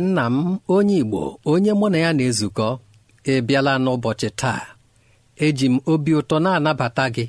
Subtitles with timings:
[0.00, 1.22] Nwanna m onye Igbo
[1.52, 2.68] onye mụ na ya na-ezukọ
[3.32, 4.62] ebiala n'ụbọchị taa.
[5.44, 7.26] Eji m obi ụtọ na-anabata gị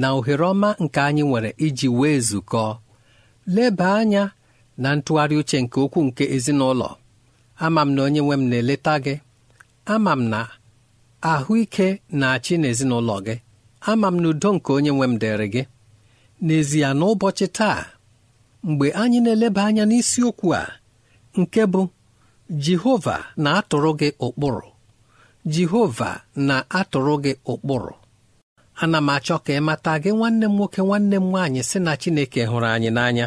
[0.00, 2.64] na ohere ọma nke anyị nwere iji wee zukọ.
[3.54, 4.22] Leba anya
[4.82, 6.88] na ntụgharị uche nke okwu nke ezinụlọ.
[7.64, 9.14] Ama m na onye nwe m na-eleta gị.
[9.94, 10.40] Ama m na
[11.32, 11.88] ahụike
[12.18, 13.34] na-achị n'ezinụlọ gị.
[13.90, 15.62] Ama m na udo nke onye nwe m dịrị gị.
[16.46, 17.80] N'ezie n'ụbọchị taa
[18.66, 20.62] mgbe anyị na-eleba anya n'isiokwu a
[21.40, 21.80] nke bụ
[22.50, 24.68] Jehova na-atụrụ gị ụkpụrụ.
[25.46, 27.92] Jehova na-atụrụ gị ụkpụrụ.
[28.74, 31.92] Ana m achọ ka ị mata gị nwanne m nwoke nwanne m nwaanyị sị na
[32.00, 33.26] Chineke hụrụ anyị n'anya.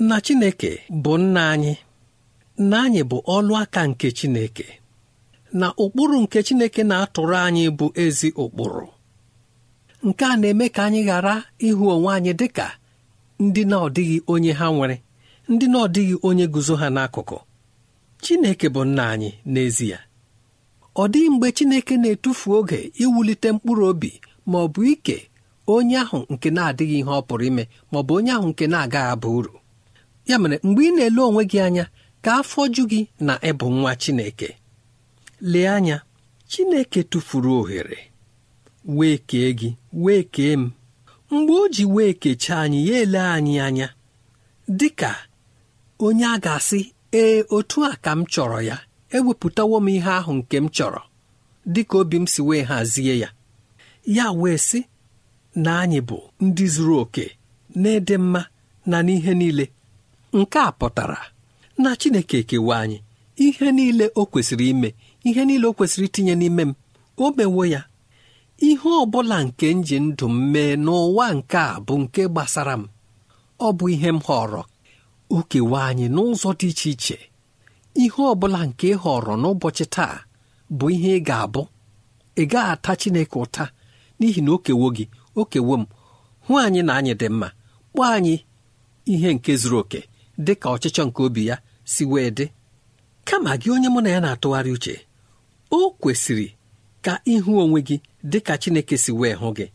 [0.00, 0.70] Nna Chineke
[1.02, 1.74] bụ nna anyị.
[2.58, 4.66] Nna anyị bụ ọlụ aka nke Chineke.
[5.52, 8.86] Na ụkpụrụ nke Chineke na-atụrụ anyị bụ ezi ụkpụrụ.
[10.06, 11.34] Nke a na-eme ka anyị ghara
[11.68, 12.66] ịhụ onwe anyị dị ka
[13.44, 14.96] ndị na-ọdịghị onye ha nwere
[15.48, 17.36] ndị na ọdịghị onye guzo ha n'akụkụ.
[18.22, 19.98] Chineke bụ nna anyị n'ezie.
[20.94, 24.10] Ọ dịghị mgbe Chineke na-etufu oge iwulite mkpụrụ obi
[24.50, 25.16] ma ọ bụ ike
[25.74, 29.10] onye ahụ nke na-adịghị ihe ọ pụrụ ime ma ọ bụ onye ahụ nke na-agaghị
[29.14, 29.54] aba uru.
[30.28, 31.84] Ya mere mgbe ị na-ele onwe gị anya
[32.24, 34.48] ka afọ ju gị na ịbụ nwa Chineke.
[35.50, 35.96] Lee anya
[36.50, 37.98] Chineke tụfuru ohere.
[38.96, 39.70] Wee kee gị
[40.02, 40.70] wee kee m.
[41.30, 43.88] Mgbe o ji wee kechaa anyị ya ele anyị anya
[44.78, 45.10] dị ka
[46.04, 46.80] onye a ga-asị
[47.12, 48.76] ee otu a ka m chọrọ ya.
[49.16, 51.00] Ewepụtawo m ihe ahụ nke m chọrọ
[51.72, 53.28] dị ka obi m si wee hazie ya.
[54.16, 54.80] Ya wee sị
[55.54, 57.24] na anyị bụ ndị zuru oke
[57.80, 58.42] na-ede mma
[58.90, 59.66] na n'ihe niile.
[60.38, 61.18] Nke a pụtara
[61.82, 62.98] na Chineke ekewa anyị.
[63.44, 64.90] Ihe niile o kwesịrị ime
[65.28, 66.72] ihe niile o kwesịrị itinye n'ime m
[67.16, 67.80] o mewo ya.
[68.68, 72.74] Ihe ọ bụla nke m ji ndụ m mee n'ụwa nke a bụ nke gbasara
[72.80, 72.84] m.
[73.60, 74.62] Ọ bụ ihe m họrọ
[75.36, 75.38] o
[75.88, 77.18] anyị n'ụzọ dị iche iche
[78.02, 80.14] ihe ọ bụla nke ị họrọ n'ụbọchị taa
[80.78, 81.62] bụ ihe ị ga-abụ.
[82.36, 83.64] Ị gaghị ata Chineke ụta
[84.18, 85.04] n'ihi na o kewo gị
[85.34, 85.84] o kewo m.
[86.46, 87.48] Hụ anyị na anyị dị mma.
[87.92, 88.34] Kpọọ anyị
[89.12, 90.00] ihe nke zuru oke
[90.44, 91.56] dị ka ọchịchọ nke obi ya
[91.92, 92.46] si wee dị.
[93.28, 94.94] Kama gị onye mụ na ya na-atụgharị uche
[95.76, 96.46] o kwesịrị
[97.04, 97.96] ka ịhụ onwe gị
[98.30, 99.66] dị ka Chineke si wee hụ gị.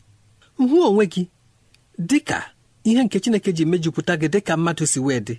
[0.58, 1.24] Hụ onwe gị
[2.10, 2.40] dị ka
[2.90, 5.36] ihe nke Chineke ji mejupụta gị dị ka mmadụ si wee dị.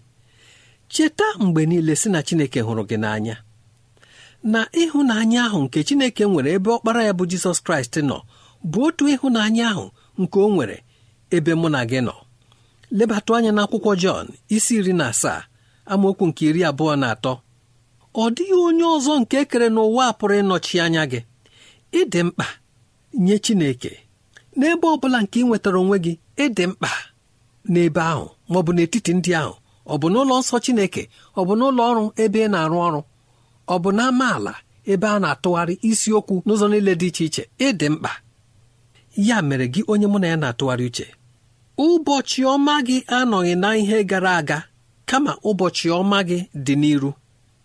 [0.93, 3.37] Cheta mgbe niile si na Chineke hụrụ gị n'anya.
[4.53, 8.19] Na ịhụnanya ahụ nke Chineke nwere ebe ọkpara ya bụ Jizọs Kraịst nọ
[8.71, 9.85] bụ otu ịhụnanya ahụ
[10.21, 10.77] nke o nwere
[11.37, 12.15] ebe mụ na gị nọ.
[12.99, 14.27] Lebatụ anya n'akwụkwọ Jọn
[14.57, 15.41] isi iri na asaa
[15.93, 17.33] amaokwu nke iri abụọ na atọ.
[18.15, 21.21] Ọ dịghị onye ọzọ nke ekere n'ụwa pụrụ ịnọchi anya gị.
[22.01, 22.47] Ịdị mkpa
[23.25, 23.93] nye Chineke.
[24.59, 26.13] N'ebe ọ bụla nke ị nwetara onwe gị
[26.45, 26.91] ịdị mkpa.
[27.73, 29.55] N'ebe ahụ ma ọ bụ n'etiti ndị ahụ.
[29.93, 31.03] Ọ bụ n'ụlọ nsọ Chineke
[31.39, 33.01] ọ bụ n'ụlọ ọrụ ebe ị na-arụ ọrụ.
[33.75, 34.53] Ọ bụ n'amaala
[34.93, 37.43] ebe a na-atụgharị isiokwu n'ụzọ niile dị iche iche.
[37.67, 38.13] Ịdị mkpa.
[39.29, 41.07] Ya mere gị onye mụ na ya na-atụgharị uche
[41.85, 44.59] ụbọchị ọma gị anọghị na ihe gara aga
[45.09, 47.11] kama ụbọchị ọma gị dị n'iru.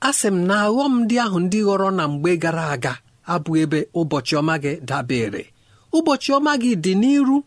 [0.07, 2.94] Asị m na aghọm ndị ahụ ndị ghọrọ na mgbe gara aga
[3.33, 5.44] abụ ebe ụbọchị ọma gị dabere
[5.97, 7.38] ụbọchị ọma gị dị n'iru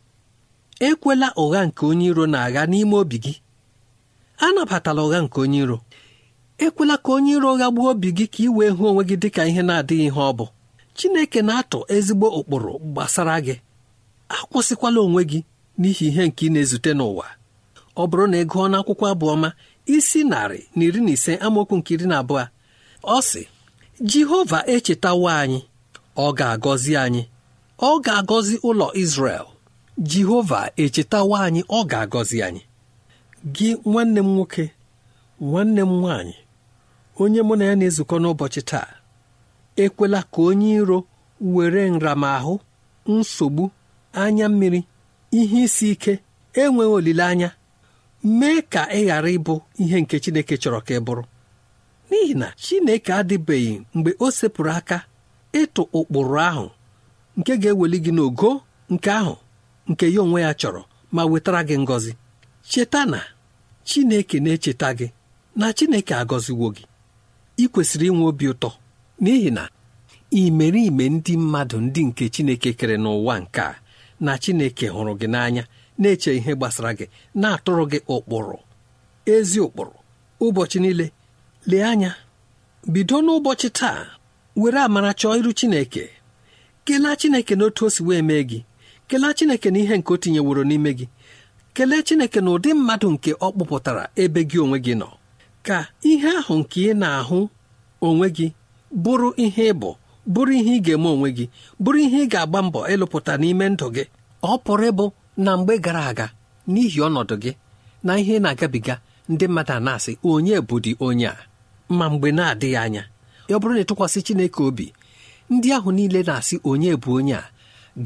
[0.80, 3.34] ekwela ụgha nke onye iro na-agha n'ime obi gị.
[4.38, 5.78] Anabatala ụgha nke onye iro.
[6.58, 9.62] Ekwela ka onye iro gbuo obi gị ka ị wee hụ onwe gị dịka ihe
[9.68, 10.46] na-adịghị ihe ọ bụ.
[10.96, 13.54] Chineke na-atụ ezigbo ụkpụrụ gbasara gị.
[14.36, 15.38] Akwụsịkwala onwe gị
[15.80, 17.26] n'ihi ihe nke ị na-ezute n'ụwa.
[17.96, 19.48] Ọ bụrụ na ị gụọ n'akwụkwọ abụọma
[19.94, 22.44] isi narị na iri na ise amaokwu nke iri na abụọ
[23.02, 23.42] ọ sị
[24.10, 25.60] Jehova echetawo anyị.
[26.16, 27.22] Ọ ga-agọzi anyị.
[27.78, 29.44] Ọ ga-agọzi ụlọ Izrel
[29.98, 32.62] Jehova echetawo anyị ọ ga-agọzi anyị.
[33.54, 34.64] Gị nwanne m nwoke
[35.40, 36.34] nwanne m nwaanyị
[37.22, 38.88] onye mụ na ya na-ezukọ n'ụbọchị taa
[39.82, 40.98] ekwela ka onye iro
[41.54, 42.54] were nramahụ
[43.14, 43.64] nsogbu
[44.22, 44.80] anya mmiri
[45.38, 46.12] ihe isi ike
[46.62, 47.48] enweghị olileanya
[48.38, 51.24] mee ka ị ghara ịbụ ihe nke Chineke chọrọ ka ị bụrụ.
[52.10, 54.98] N'ihi na Chineke adịbeghị mgbe o sepụrụ aka
[55.60, 56.66] ịtụ ụkpụrụ ahụ
[57.38, 58.50] nke ga-eweli gị n'ogo
[58.92, 59.34] nke ahụ.
[59.90, 60.82] Nke ya onwe ya chọrọ
[61.14, 62.12] ma wetara gị ngọzi.
[62.70, 63.20] Cheta na
[63.88, 65.06] Chineke na-echeta gị
[65.56, 66.84] na Chineke agọziwo gị.
[67.56, 68.70] Ị kwesịrị inwe obi ụtọ
[69.22, 69.64] n'ihi na
[70.40, 73.74] imerime ndị mmadụ ndị nke Chineke kere n'ụwa nke a
[74.24, 75.64] na Chineke hụrụ gị n'anya
[76.00, 77.06] na-eche ihe gbasara gị
[77.40, 78.56] na-atụrụ gị ụkpụrụ.
[79.34, 79.94] Ezi ụkpụrụ.
[80.44, 81.06] Ụbọchị niile
[81.70, 82.10] lee anya.
[82.92, 83.98] Bido n'ụbọchị taa
[84.60, 86.04] were amara chọọ iru Chineke.
[86.84, 88.60] Kelee Chineke n'otu o si wee mee gị.
[89.14, 91.06] Kelee Chineke na ihe nke o tinyeworo n'ime gị.
[91.74, 95.08] Kelee Chineke na ụdị mmadụ nke ọ kpụpụtara ebe gị onwe gị nọ.
[95.66, 95.78] Ka
[96.10, 97.38] ihe ahụ nke ị na-ahụ
[98.06, 98.46] onwe gị
[99.02, 99.90] bụrụ ihe ịbụ
[100.32, 101.44] bụrụ ihe ị ga-eme onwe gị
[101.82, 104.04] bụrụ ihe ị ga-agba mbọ ịlụpụta n'ime ndụ gị.
[104.42, 105.04] Ọ pụrụ ịbụ
[105.44, 106.26] na mgbe gara aga
[106.72, 107.52] n'ihi ọnọdụ gị
[108.06, 108.94] na ihe na-agabiga
[109.30, 111.36] ndị mmadụ a na-asị onye bụdị onye a?
[111.96, 113.02] Ma mgbe na-adịghị anya
[113.48, 114.86] ọ bụrụ na ịtụkwasị Chineke obi
[115.52, 117.53] ndị ahụ niile na-asị onye bụ onye a?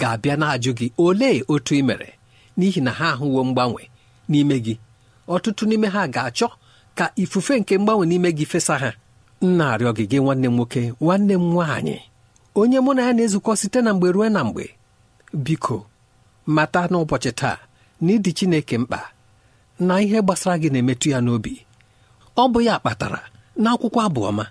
[0.00, 2.08] Ga-abịa na-ajụ gị olee otu ị mere
[2.58, 3.82] n'ihi na ha ahụwo mgbanwe
[4.30, 4.74] n'ime gị?
[5.34, 6.48] Ọtụtụ n'ime ha ga-achọ
[6.98, 8.90] ka ifufe nke mgbanwe n'ime gị fesa ha.
[9.42, 11.96] M na-arịọ gị gị nwanne m nwoke nwanne m nwaanyị
[12.60, 14.64] onye mụ na ya na-ezukọ site na mgbe ruo na mgbe
[15.44, 15.76] biko
[16.54, 17.58] mata n'ụbọchị taa
[18.02, 19.00] na ịdị Chineke mkpa
[19.86, 21.54] na ihe gbasara gị na-emetụ ya n'obi.
[22.36, 23.20] Ọ bụ ya kpatara
[23.62, 24.44] n'akwụkwọ abụọma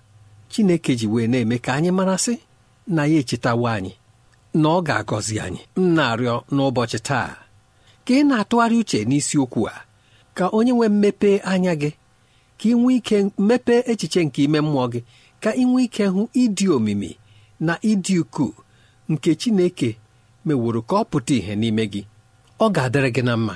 [0.51, 2.33] Chineke ji wee na-eme ka anyị marasị
[2.95, 3.93] na ya echetawo anyị.
[4.53, 5.61] Na ọ ga-agọzi anyị.
[5.75, 7.29] M na-arịọ n'ụbọchị taa
[8.05, 9.75] ka ị na-atụgharị uche n'isiokwu a.
[10.37, 11.89] Ka onye nwee mmepe anya gị
[12.59, 14.99] ka ị nwee ike mepee echiche nke ime mmụọ gị
[15.43, 17.11] ka ị nwee ike hụ ịdị omimi
[17.65, 18.53] na ịdị ukwuu
[19.11, 19.89] nke Chineke
[20.45, 22.01] meworo ka ọ pụta ìhè n'ime gị.
[22.59, 23.55] Ọ ga-adịrị gị na mma.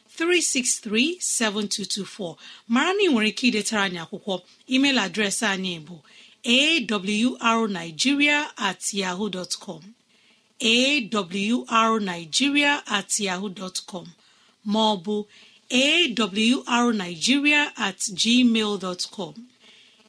[0.21, 2.35] 363-7224
[2.73, 4.35] mara na ị nwere ike idetara anyị akwụkwọ.
[4.73, 5.95] Email adreesị anyị bụ
[7.39, 9.81] awrnigeria at yahoo dot com.
[12.87, 14.07] At yahoo dot com.
[14.65, 15.25] Ma ọ
[17.77, 19.33] at gmail dot com.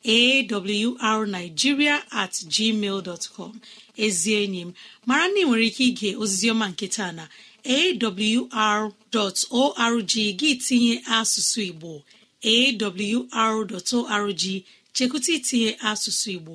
[0.05, 3.03] Awrnigeria at gmail
[3.37, 3.61] com.
[3.97, 4.75] Ezi enyi m
[5.07, 7.29] mara na ị nwere ike ige oziziọma nke taa na
[7.77, 8.93] awr.org
[10.41, 11.93] gị tinye asụsụ igbo.
[12.53, 14.43] Awr.org
[14.95, 16.55] chekwụta itinye asụsụ igbo.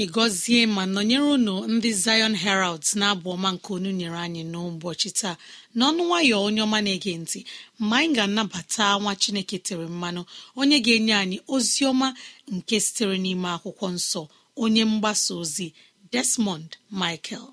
[0.00, 5.10] Chineke gọzie ma nọnyere unu ndị zion heralds na-abụ ọma nke unu nyere anyị n'ụbọchị
[5.20, 5.36] taa.
[5.76, 7.40] N'ọnụ nwayọ onye ọma na-ege ntị
[7.80, 10.22] mgbe anyị ga-anabata nwa chineke tere mmanụ
[10.60, 12.08] onye ga-enye anyị ozi ọma
[12.54, 14.20] nke sitere n'ime akwụkwọ nsọ
[14.62, 15.66] onye mgbasa ozi
[16.12, 17.46] desmond michael.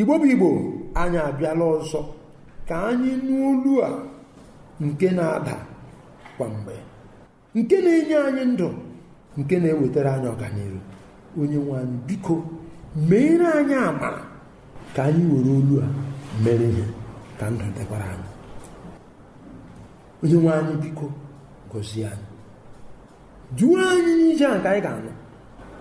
[0.00, 0.48] Igbo bụ igbo
[1.00, 2.00] anyị abịala ọzọ.
[2.68, 3.90] Ka anyị nụ olu a
[4.84, 5.56] nke na-ada
[6.36, 6.74] kwa mgbe
[7.54, 8.68] nke na-enye anyị ndụ
[9.38, 10.78] nke na-ewetara anyị ọganihu.
[11.40, 12.34] Onye nwe anyị biko
[13.08, 14.22] meere anyị amara
[14.94, 15.86] ka anyị were olu a
[16.44, 16.84] mere ihe
[17.38, 18.28] ka ndụ dịkwara anyị.
[20.22, 21.06] Onye nwe anyị biko
[21.72, 22.26] gọzie anyị.
[23.58, 25.12] Duo anyị n'ije a nke anyị ga-anụ.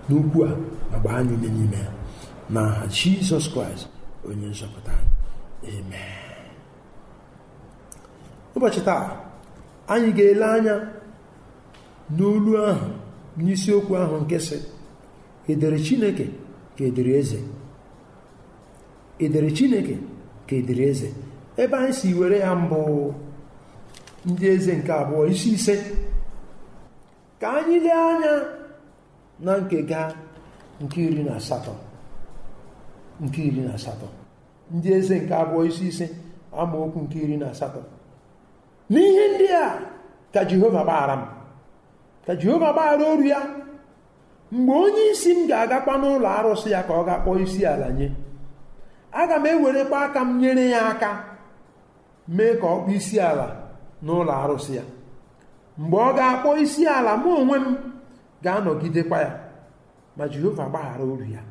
[0.10, 0.50] N'okwu a
[0.92, 1.92] ma gbaa anyị ume n'ime ya.
[2.54, 3.88] N'aha jizọs kraịst.
[4.30, 4.94] Onye nzọpụta.
[5.68, 6.30] Amen.
[8.56, 9.04] Ụbọchị taa
[9.94, 10.76] anyị ga-ele anya
[12.18, 12.88] n'olu ahụ
[13.44, 14.58] n'isiokwu ahụ nke sị
[15.52, 16.26] edere chineke
[16.78, 17.40] ka edere eze?
[19.26, 19.96] Edere chineke
[20.48, 21.10] ka edere eze?
[21.62, 22.80] Ebe anyị si were ya mbụ
[24.30, 25.76] ndị eze nke abụọ isi ise
[27.42, 28.34] ka anyị lee anya
[29.46, 30.02] na nkega
[30.84, 31.74] nke iri na asatọ.
[33.24, 34.08] Nke iri na asatọ.
[34.76, 36.06] Ndị eze nke abụọ isi ise
[36.62, 37.82] amaokwu nke iri na asatọ.
[38.92, 39.66] N'ihe ndị a
[40.34, 41.24] ka jehova gbaghara m.
[42.26, 43.40] Ka jehova gbaghara oru ya.
[44.52, 48.08] Mgbe onye isi m ga-agakwa n'ụlọ arụsị ya ka ọ ga-akpọ isi ala nye.
[49.12, 51.10] Aga m ewerekwa aka m nyere ya aka
[52.36, 53.48] mee ka ọ kpọọ isi ala
[54.06, 54.84] n'ụlọ arụsị ya.
[55.78, 57.68] Mgbe ọ ga-akpọ isi ala mụ onwe m
[58.44, 59.32] ga-anọgidekwa ya.
[60.18, 61.42] Ma jehova gbaghara oru ya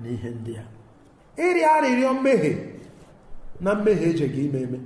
[0.00, 0.64] na ihe ndị a.
[1.46, 2.71] Ịrịọ arịrịọ mmehie.
[3.62, 4.78] Na mmehie ejeghị ime eme.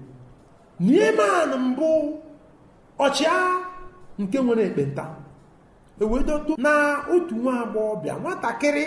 [0.81, 1.89] Nieman mbụ
[2.99, 3.67] ọchịagha
[4.19, 5.05] nke nwere ekpenta.
[6.01, 6.73] Ewedoto na
[7.15, 8.85] otu nwa agbọghọbịa nwatakịrị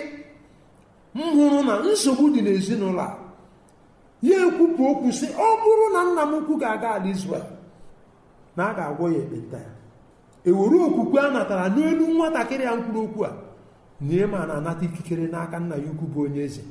[1.16, 3.18] m hụrụ na nsogbu dị n'ezinụlọ a
[4.28, 7.46] ya ekwupụ okwu sị ọ bụrụ na nna m ukwu ga-aga ala Izrel
[8.56, 9.72] na a ga-agwọ ya ekpenta ya.
[10.50, 13.32] Ewere okwukwe a natara n'elu nwatakịrị ya mkpụrụ okwu a
[14.02, 16.62] Neeman na-anata ikikere n'aka nna ya ukwu bụ onye eze.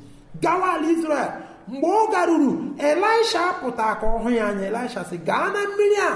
[0.43, 1.31] Gawa ala Izrel!
[1.71, 2.53] Mgbe ọ garuru
[2.89, 4.67] Elisha pụta ka ọ hụ ya anya.
[4.71, 6.13] Elisha sị gaa na mmiri a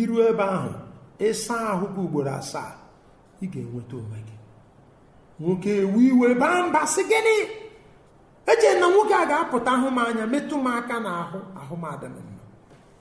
[0.00, 0.70] iru ebe ahụ.
[1.28, 2.72] Ịsa ahụ gị ugboro asaa.
[3.42, 4.36] Ị ga-enweta onwe gị.
[5.40, 7.36] Nwoke ewu iwe baa mba sị gịnị?
[8.50, 12.16] Eche na nwoke a ga-apụta hụ m anya metụ m aka n'ahụ ahụ adị m
[12.26, 12.44] mma.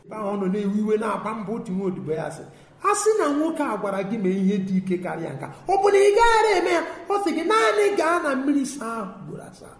[0.06, 2.44] Ebe ahụ ọ nọ na-ewu iwe na-aba mba otu nwa odibo ya sị
[2.84, 5.88] a sị na nwoke a gwara gị mee ihe dị ike karịa nka ọ bụ
[5.94, 6.82] na ị gaghara eme ya?
[7.10, 9.76] Ọ sị gị naanị gaa na mmiri saa ahụ ugboro asaa.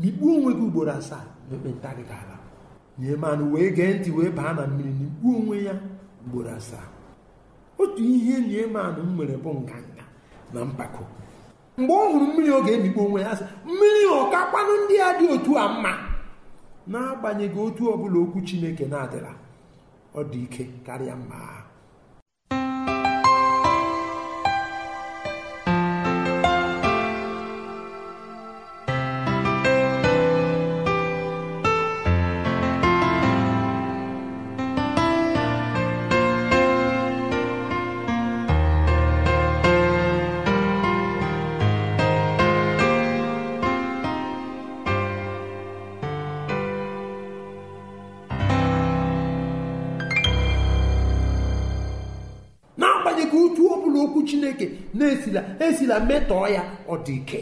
[0.00, 2.36] Mikpuo onwe gị ugboro asaa na ekpenta gị ga-ala
[3.00, 5.74] Neeman wee gee ntị wee baa na mmiri mikpuo onwe ya
[6.26, 6.86] ugboro asaa.
[7.78, 10.04] Otu ihe Neeman nwere bụ nganga
[10.52, 11.04] na mpako.
[11.78, 15.52] Mgbe ọ hụrụ mmiri ọ ga-emikpo onwe ya sị mmiri ọkakwanụ ndị a dị otu
[15.58, 15.92] a mma.
[16.90, 19.32] N'agbanyeghị otu ọbụla okwu Chineke na-adịla
[20.14, 21.38] ọ dị ike karịa mma.
[53.20, 57.40] Ha n'agbanyeghị otu ọbụla okwu chineke na-esila esila metọọ ya ọ dị ike.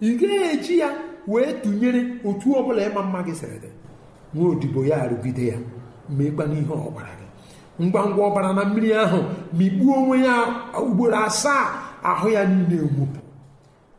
[0.00, 0.88] Ị gaghị eji ya
[1.28, 3.68] wee tụnyere otu ọbụla ịma mma gị sịrị dị.
[4.34, 5.58] Nwa odibo ya arụgide ya
[6.16, 7.26] meekwa n'ihe ọ gị.
[7.84, 9.18] Ngwa ngwa ọ bara na mmiri ahụ
[9.58, 10.34] mikpuo onwe ya
[10.82, 11.64] ugboro asaa
[12.10, 13.18] ahụ ya niile enwupụ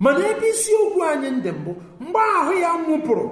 [0.04, 1.72] mana ebe isiokwu anyị ndị mbụ
[2.04, 3.26] mgbe ahụ ya nwụpụrụ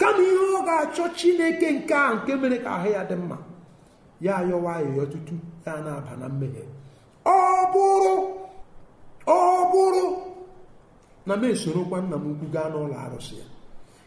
[0.00, 3.36] kama ihe ọ ga-achọ chineke nke a nke mere ka ahụ ya dị mma.
[4.24, 5.34] Ya ayọwa ayọyọ tutu
[5.66, 6.64] ya na-aba na mmehie
[7.24, 7.36] ọ
[7.72, 8.14] bụrụ
[9.26, 9.38] ọ
[9.72, 10.04] bụrụ
[11.26, 13.46] na m esorokwa nna m ukwu gaa n'ụlọ arụsị ya.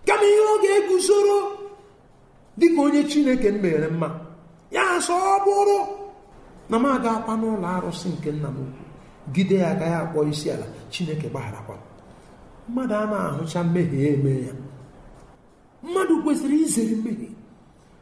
[0.07, 1.37] Kama ihe ọ ga-eguzoro
[2.59, 4.07] dịka onye chineke m mere mma.
[4.75, 5.77] Ya sọ ọ bụrụ
[6.69, 8.81] na m agakwa n'ụlọ arụsị nke nna m ukwu.
[9.33, 10.65] Gide ya agaghị akpọ isi ala.
[10.91, 11.75] Chineke gbagharakwa
[12.69, 14.53] mmadụ a na-ahụcha mmehie eme ya.
[15.83, 17.29] Mmadụ kwesịrị izere mmehie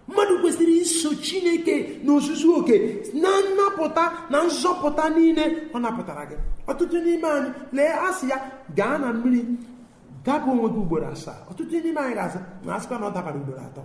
[0.08, 2.76] mmadụ kwesịrị iso chineke na ozuzu oke
[3.22, 6.36] na nnapụta na nzọpụta niile ọ napụtara gị.
[6.72, 8.38] Ọtụtụ n'ime anyị lee asị ya
[8.78, 9.42] gaa na mmiri
[10.26, 11.38] daba onwe gị ugboro asaa.
[11.52, 13.82] Ọtụtụ n'ime anyị ga-asị na asịkwa na ọ dabara ugboro atọ.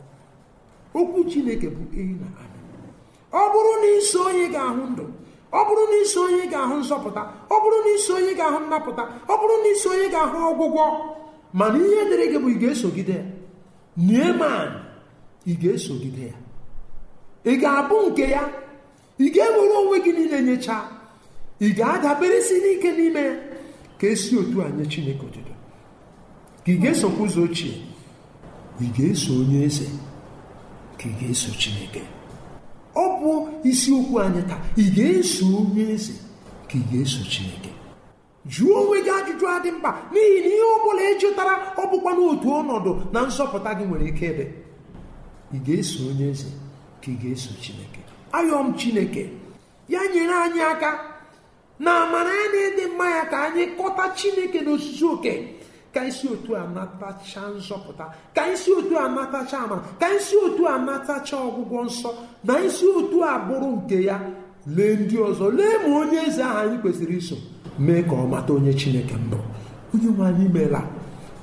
[0.98, 2.58] Okwu chineke bụ ehi na anụ
[3.32, 5.04] ọ bụrụ na iso onye ga-ahụ ndụ
[5.52, 9.34] ọ bụrụ na iso onye ga-ahụ nzọpụta ọ bụrụ na iso onye ga-ahụ nnapụta ọ
[9.40, 10.84] bụrụ na iso onye ga-ahụ ọgwụgwọ
[11.58, 13.16] mana ihe dịrị gị bụ ị ga-esogide.
[13.18, 13.24] Ya
[13.96, 14.68] Neeman
[15.46, 16.34] ị ga-esogide ya.
[17.44, 18.42] Ị ga-abụ nke ya.
[19.18, 20.84] Ị ga-ewere onwe gị niile nyechaa
[21.60, 23.34] ị ga-adaberesi n'ike n'ime ya.
[23.98, 25.52] Ka esi otu a nye Chineke otuto.
[26.64, 27.74] Ka ị ga-esokwa ụzọ ochie.
[28.80, 29.86] Ị ga-eso onye eze.
[30.98, 32.02] Ka ị ga-eso chineke.
[32.94, 33.30] Ọ bụ
[33.70, 34.60] isiokwu anyị taa.
[34.76, 36.14] Ị ga-eso onye eze.
[36.68, 37.70] Ka ị ga-eso chineke.
[38.46, 39.90] Jụọ onwe gị ajụjụ adị mkpa.
[40.12, 44.26] N'ihi na ihe ọ bụla ịjụtara ọ bụkwa n'otu ọnọdụ na nzọpụta gị nwere ike
[44.32, 44.44] ịdị.
[45.54, 46.48] Ị ga-eso onye eze
[47.02, 48.00] ka ị ga-eso chineke.
[48.32, 49.24] Ayọ m chineke
[49.88, 50.90] ya nyere anyị aka
[51.80, 55.34] na amara ya na-ịdị mma ya ka anyị kọta chineke n'osisi oke.
[55.92, 60.06] Ka anyị si otu a natacha nzọpụta ka anyị si otu a natacha amara ka
[60.06, 62.10] anyị si otu a natacha ọgwụgwọ nsọ
[62.44, 64.16] na anyị si otu a bụrụ nke ya.
[64.76, 67.36] Lee ndị ọzọ lee ma onye eze ahụ anyị kwesịrị iso
[67.78, 69.36] mee ka ọ mata onye chineke mbụ.
[69.94, 70.80] Onye nwe anyị meela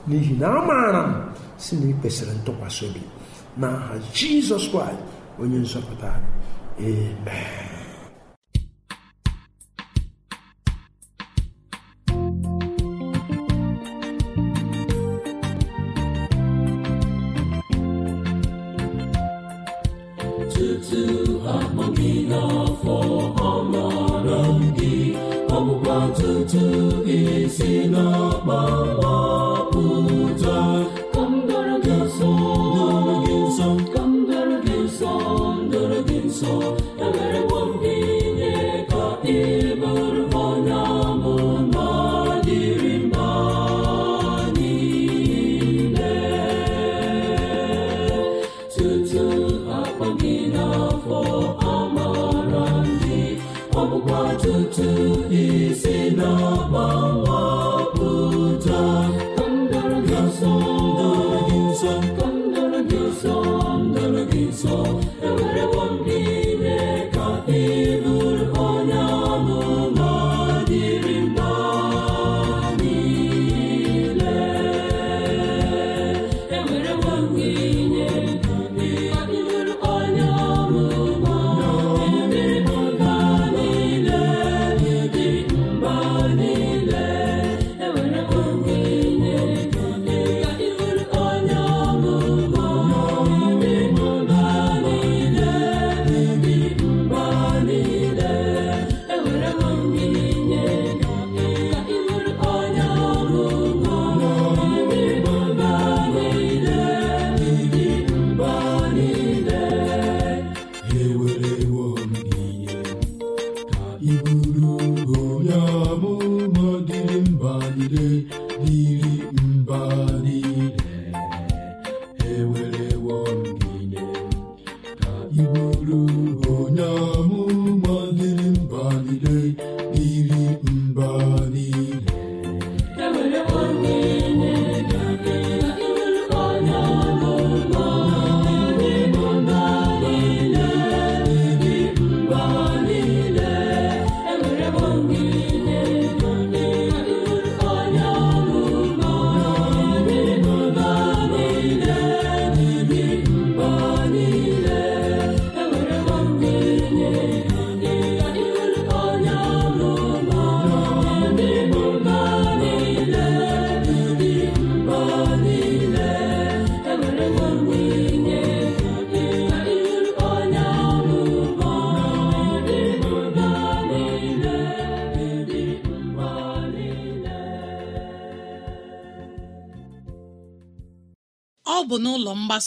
[0.07, 1.11] n'ihi na amaara m
[1.57, 3.01] si na ị kwesịrị ntụkwasị obi.
[3.61, 5.03] N'aha jizọs kraịst
[5.41, 6.11] onye nzọpụta
[6.87, 7.67] amen.
[26.17, 26.65] Tutu
[27.17, 29.13] isi n'ọkpọkpọ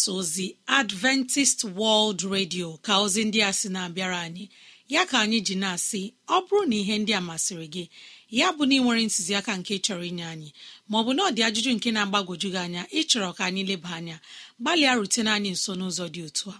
[0.03, 4.49] mgbasa ozi adventist world radio ka ozi ndị a sị na-abịara anyị.
[4.89, 7.85] Ya ka anyị ji na-asị ọ bụrụ na ihe ndị a masịrị gị
[8.39, 10.49] ya bụ na ị nwere ntụziaka nke chọrọ inye anyị
[10.91, 14.17] maọbụ na ọ dị ajụjụ nke na-agbagwoju gị anya ịchọrọ ka anyị leba anya
[14.61, 16.57] gbalịa rutene anyị nso n'ụzọ dị otu a.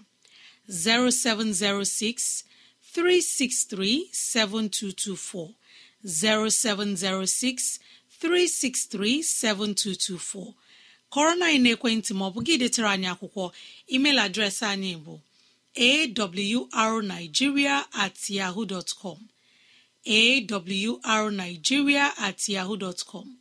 [0.69, 2.43] 0706
[2.95, 5.53] 363 7224
[6.03, 7.79] 0706
[8.21, 10.53] 363 7224
[11.13, 13.43] kọrọ na anyị n'ekwentị maọbụ gị detara anyị akwụkwọ
[13.95, 15.13] email adreesị anyị bụ
[15.75, 19.17] awrnigeria at yahoo dot com.
[20.05, 23.37] Awrnigeria at yahoo dot com.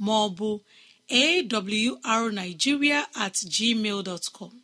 [0.00, 0.60] Maọbụ
[1.10, 4.62] awrnigeria at gmail dot com.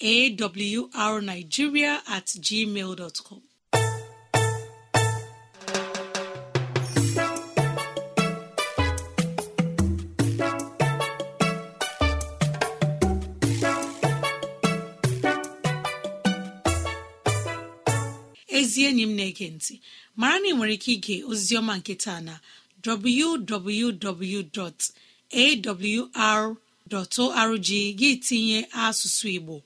[0.00, 3.18] Awrnigeria at gmail dot
[18.58, 19.74] ezi enyi m na-ege ntị
[20.20, 22.34] mara na ị nwere ike ige oziọma nke taa na
[26.38, 27.68] www.awr.org
[27.98, 29.56] gị tinye asụsụ igbo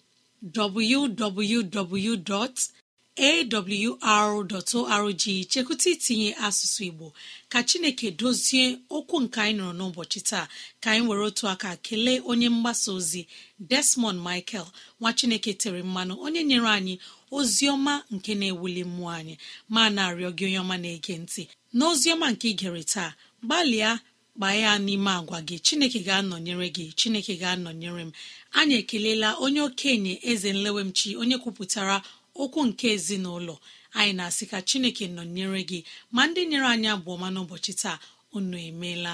[4.03, 7.13] www.awr.org chekwụta itinye asụsụ igbo.
[7.49, 10.49] Ka chineke dozie okwu nke anyị nọrọ n'ụbọchị taa.
[10.81, 13.23] Ka anyị were otu aka kelee onye mgbasa ozi
[13.71, 14.67] desmond michael
[15.01, 16.95] nwa chineke tere mmanụ onye nyere anyị
[17.37, 19.35] ozi ọma nke na-ewuli mmụọ anyị.
[19.69, 21.43] Ma na-arịọ gị onye ọma na-ege ntị.
[21.77, 23.11] N'ozi ọma nke ị gere taa
[23.45, 23.93] gbalịa
[24.37, 25.57] gbaa ya n'ime agwa gị.
[25.67, 26.85] Chineke ga-anọnyere gị.
[26.99, 28.11] Chineke ga-anọnyere m.
[28.59, 31.97] Anyị ekelela onye okenye eze nlewemchi onye kwupụtara
[32.43, 33.55] okwu nke ezinụlọ.
[33.99, 35.79] Anyị na-asị ka chineke nọnyere gị
[36.15, 37.99] ma ndị nyere anyị abụọma n'ụbọchị taa
[38.37, 39.13] unu emeela.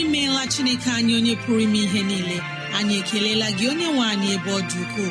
[0.00, 2.38] Imeela chineke anyị onye pụrụ ime ihe niile.
[2.76, 5.10] Anyị ekelela gị onye nwe anyị ebe ọ dị ukwuu.